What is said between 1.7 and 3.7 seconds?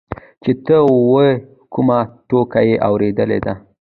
کومه ټوکه يې اورېدلې ده.